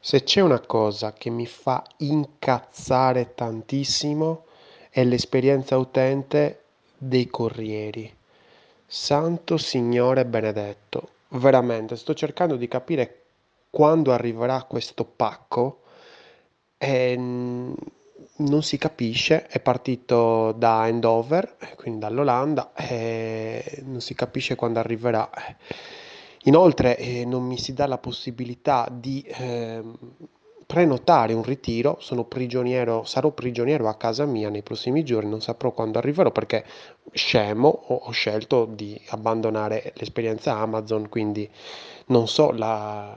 Se 0.00 0.22
c'è 0.22 0.40
una 0.40 0.60
cosa 0.60 1.12
che 1.12 1.28
mi 1.28 1.46
fa 1.46 1.84
incazzare 1.98 3.34
tantissimo 3.34 4.44
è 4.90 5.02
l'esperienza 5.02 5.76
utente 5.76 6.62
dei 6.96 7.26
corrieri. 7.26 8.14
Santo 8.86 9.56
Signore 9.56 10.24
benedetto, 10.24 11.08
veramente 11.30 11.96
sto 11.96 12.14
cercando 12.14 12.56
di 12.56 12.68
capire 12.68 13.22
quando 13.70 14.12
arriverà 14.12 14.62
questo 14.62 15.04
pacco 15.04 15.82
e 16.78 17.14
non 17.16 18.62
si 18.62 18.78
capisce, 18.78 19.46
è 19.46 19.58
partito 19.58 20.52
da 20.52 20.82
Andover, 20.82 21.56
quindi 21.76 21.98
dall'Olanda, 21.98 22.72
e 22.74 23.82
non 23.84 24.00
si 24.00 24.14
capisce 24.14 24.54
quando 24.54 24.78
arriverà. 24.78 25.28
Inoltre 26.44 26.96
eh, 26.96 27.24
non 27.24 27.44
mi 27.44 27.58
si 27.58 27.72
dà 27.72 27.86
la 27.86 27.98
possibilità 27.98 28.88
di 28.90 29.22
eh, 29.22 29.82
prenotare 30.66 31.32
un 31.32 31.42
ritiro, 31.42 31.96
sono 32.00 32.24
prigioniero, 32.24 33.02
sarò 33.04 33.30
prigioniero 33.30 33.88
a 33.88 33.96
casa 33.96 34.26
mia 34.26 34.50
nei 34.50 34.62
prossimi 34.62 35.02
giorni, 35.02 35.30
non 35.30 35.40
saprò 35.40 35.72
quando 35.72 35.98
arriverò 35.98 36.30
perché 36.30 36.64
scemo 37.12 37.68
ho, 37.68 37.94
ho 37.94 38.10
scelto 38.10 38.66
di 38.66 39.00
abbandonare 39.08 39.92
l'esperienza 39.96 40.56
Amazon, 40.58 41.08
quindi 41.08 41.48
non 42.08 42.28
so 42.28 42.50
la, 42.50 43.16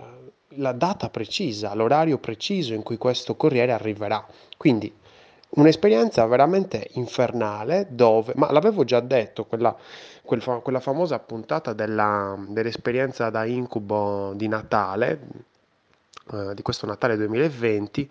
la 0.56 0.72
data 0.72 1.10
precisa, 1.10 1.74
l'orario 1.74 2.18
preciso 2.20 2.74
in 2.74 2.84
cui 2.84 2.98
questo 2.98 3.36
corriere 3.36 3.74
arriverà. 3.74 4.26
Quindi 4.58 4.94
un'esperienza 5.54 6.26
veramente 6.26 6.88
infernale 6.94 7.88
dove, 7.90 8.34
ma 8.36 8.52
l'avevo 8.52 8.84
già 8.84 9.00
detto, 9.00 9.46
quella, 9.46 9.76
quel 10.24 10.42
quella 10.62 10.80
famosa 10.80 11.20
puntata 11.20 11.74
della- 11.74 12.38
dell'esperienza 12.48 13.30
da 13.30 13.46
incubo 13.46 14.34
di 14.36 14.48
Natale, 14.48 15.20
eh, 16.34 16.54
di 16.54 16.62
questo 16.62 16.86
Natale 16.86 17.18
2020, 17.18 18.10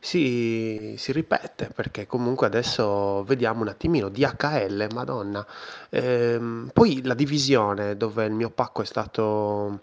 si, 0.00 0.94
si 0.98 1.12
ripete 1.12 1.70
perché 1.72 2.06
comunque 2.06 2.46
adesso 2.48 3.22
vediamo 3.22 3.62
un 3.62 3.68
attimino 3.68 4.08
DHL, 4.08 4.88
Madonna. 4.92 5.46
Ehm, 5.90 6.70
poi 6.72 7.02
la 7.04 7.14
divisione 7.14 7.96
dove 7.96 8.24
il 8.24 8.32
mio 8.32 8.50
pacco 8.50 8.82
è 8.82 8.84
stato 8.84 9.82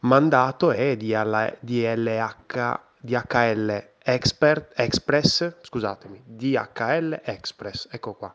mandato 0.00 0.72
è 0.72 0.96
DL, 0.96 1.56
DLH, 1.60 2.80
DHL 3.00 3.86
Expert, 4.10 4.72
Express, 4.74 5.56
scusatemi, 5.60 6.22
DHL 6.24 7.20
Express, 7.24 7.88
ecco 7.90 8.14
qua. 8.14 8.34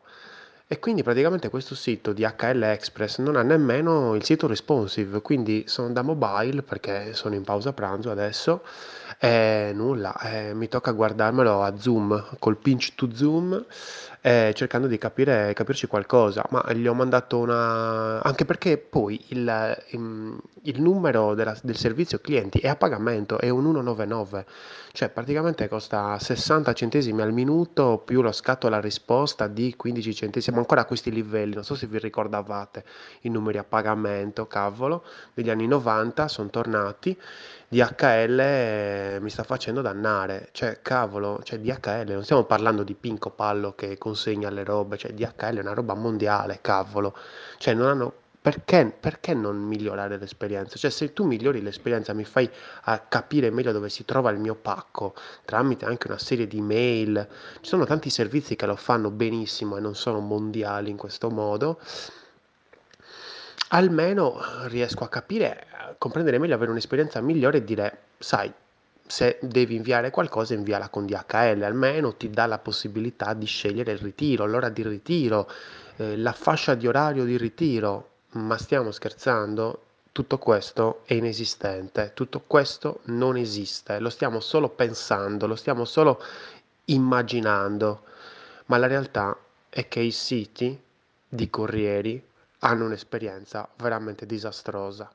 E 0.68 0.78
quindi 0.78 1.02
praticamente 1.02 1.48
questo 1.48 1.74
sito 1.74 2.12
DHL 2.12 2.62
Express 2.62 3.18
non 3.18 3.34
ha 3.34 3.42
nemmeno 3.42 4.14
il 4.14 4.22
sito 4.22 4.46
responsive, 4.46 5.20
quindi 5.20 5.64
sono 5.66 5.90
da 5.90 6.02
mobile 6.02 6.62
perché 6.62 7.12
sono 7.14 7.34
in 7.34 7.42
pausa 7.42 7.72
pranzo 7.72 8.12
adesso 8.12 8.62
e 9.18 9.72
nulla, 9.74 10.16
eh, 10.20 10.54
mi 10.54 10.68
tocca 10.68 10.92
guardarmelo 10.92 11.64
a 11.64 11.76
zoom, 11.76 12.36
col 12.38 12.56
pinch 12.56 12.94
to 12.94 13.12
zoom, 13.12 13.64
eh, 14.26 14.52
cercando 14.54 14.86
di 14.86 14.96
capire, 14.96 15.52
capirci 15.52 15.86
qualcosa, 15.86 16.42
ma 16.48 16.64
gli 16.72 16.86
ho 16.86 16.94
mandato 16.94 17.38
una... 17.38 18.22
anche 18.22 18.46
perché 18.46 18.78
poi 18.78 19.22
il, 19.28 19.84
il, 19.90 20.38
il 20.62 20.80
numero 20.80 21.34
della- 21.34 21.54
del 21.62 21.76
servizio 21.76 22.18
clienti 22.20 22.58
è 22.58 22.68
a 22.68 22.76
pagamento, 22.76 23.38
è 23.38 23.50
un 23.50 23.62
199, 23.64 24.46
cioè 24.92 25.10
praticamente 25.10 25.68
costa 25.68 26.18
60 26.18 26.72
centesimi 26.72 27.20
al 27.20 27.32
minuto 27.34 28.00
più 28.02 28.22
lo 28.22 28.32
scatto 28.32 28.66
alla 28.66 28.80
risposta 28.80 29.46
di 29.46 29.74
15 29.76 30.14
centesimi, 30.14 30.42
siamo 30.42 30.60
ancora 30.60 30.80
a 30.82 30.84
questi 30.86 31.10
livelli, 31.10 31.54
non 31.54 31.64
so 31.64 31.74
se 31.74 31.86
vi 31.86 31.98
ricordavate 31.98 32.82
i 33.22 33.28
numeri 33.28 33.58
a 33.58 33.64
pagamento, 33.64 34.46
cavolo, 34.46 35.04
degli 35.34 35.50
anni 35.50 35.66
90 35.66 36.28
sono 36.28 36.48
tornati. 36.48 37.14
DHL 37.74 38.38
eh, 38.38 39.18
mi 39.20 39.28
sta 39.30 39.42
facendo 39.42 39.80
dannare, 39.80 40.50
cioè 40.52 40.78
cavolo, 40.80 41.40
cioè 41.42 41.58
DHL, 41.58 42.12
non 42.12 42.22
stiamo 42.22 42.44
parlando 42.44 42.84
di 42.84 42.94
Pinco 42.94 43.30
Pallo 43.30 43.74
che 43.74 43.98
consegna 43.98 44.48
le 44.48 44.62
robe, 44.62 44.96
cioè 44.96 45.12
DHL 45.12 45.56
è 45.56 45.60
una 45.60 45.74
roba 45.74 45.94
mondiale, 45.94 46.60
cavolo, 46.60 47.16
cioè 47.58 47.74
non 47.74 47.88
hanno, 47.88 48.12
perché, 48.40 48.94
perché 49.00 49.34
non 49.34 49.56
migliorare 49.56 50.18
l'esperienza? 50.18 50.76
Cioè 50.76 50.88
se 50.88 51.12
tu 51.12 51.24
migliori 51.24 51.62
l'esperienza 51.62 52.12
mi 52.12 52.24
fai 52.24 52.48
capire 53.08 53.50
meglio 53.50 53.72
dove 53.72 53.88
si 53.88 54.04
trova 54.04 54.30
il 54.30 54.38
mio 54.38 54.54
pacco, 54.54 55.12
tramite 55.44 55.84
anche 55.84 56.06
una 56.06 56.18
serie 56.18 56.46
di 56.46 56.60
mail, 56.60 57.26
ci 57.60 57.70
sono 57.70 57.86
tanti 57.86 58.08
servizi 58.08 58.54
che 58.54 58.66
lo 58.66 58.76
fanno 58.76 59.10
benissimo 59.10 59.76
e 59.76 59.80
non 59.80 59.96
sono 59.96 60.20
mondiali 60.20 60.90
in 60.90 60.96
questo 60.96 61.28
modo, 61.28 61.80
almeno 63.68 64.40
riesco 64.66 65.04
a 65.04 65.08
capire, 65.08 65.66
a 65.70 65.94
comprendere 65.98 66.38
meglio, 66.38 66.54
avere 66.54 66.70
un'esperienza 66.70 67.20
migliore 67.20 67.58
e 67.58 67.64
dire, 67.64 67.98
sai, 68.18 68.52
se 69.06 69.38
devi 69.42 69.74
inviare 69.74 70.10
qualcosa, 70.10 70.54
inviala 70.54 70.88
con 70.88 71.06
DHL, 71.06 71.62
almeno 71.62 72.14
ti 72.14 72.30
dà 72.30 72.46
la 72.46 72.58
possibilità 72.58 73.34
di 73.34 73.46
scegliere 73.46 73.92
il 73.92 73.98
ritiro, 73.98 74.46
l'ora 74.46 74.70
di 74.70 74.82
ritiro, 74.82 75.50
eh, 75.96 76.16
la 76.16 76.32
fascia 76.32 76.74
di 76.74 76.86
orario 76.86 77.24
di 77.24 77.36
ritiro. 77.36 78.10
Ma 78.30 78.56
stiamo 78.56 78.90
scherzando? 78.90 79.82
Tutto 80.10 80.38
questo 80.38 81.02
è 81.06 81.14
inesistente, 81.14 82.12
tutto 82.14 82.42
questo 82.46 83.00
non 83.04 83.36
esiste, 83.36 83.98
lo 83.98 84.10
stiamo 84.10 84.38
solo 84.38 84.68
pensando, 84.68 85.48
lo 85.48 85.56
stiamo 85.56 85.84
solo 85.84 86.22
immaginando, 86.86 88.02
ma 88.66 88.76
la 88.78 88.86
realtà 88.86 89.36
è 89.68 89.88
che 89.88 90.00
i 90.00 90.12
siti 90.12 90.80
di 91.28 91.50
corrieri 91.50 92.22
hanno 92.64 92.86
un'esperienza 92.86 93.68
veramente 93.76 94.26
disastrosa 94.26 95.10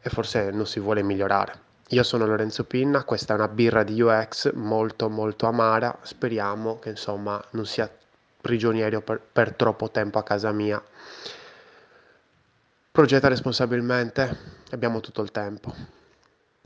e 0.00 0.10
forse 0.10 0.50
non 0.50 0.66
si 0.66 0.80
vuole 0.80 1.02
migliorare. 1.02 1.66
Io 1.90 2.02
sono 2.02 2.26
Lorenzo 2.26 2.64
Pinna, 2.64 3.04
questa 3.04 3.32
è 3.32 3.36
una 3.36 3.48
birra 3.48 3.82
di 3.82 4.00
UX 4.00 4.52
molto 4.52 5.08
molto 5.08 5.46
amara, 5.46 5.96
speriamo 6.02 6.78
che 6.78 6.90
insomma 6.90 7.42
non 7.50 7.64
sia 7.66 7.90
prigioniero 8.40 9.00
per, 9.00 9.20
per 9.20 9.54
troppo 9.54 9.90
tempo 9.90 10.18
a 10.18 10.22
casa 10.22 10.52
mia. 10.52 10.82
Progetta 12.90 13.28
responsabilmente, 13.28 14.36
abbiamo 14.70 15.00
tutto 15.00 15.22
il 15.22 15.30
tempo. 15.30 15.97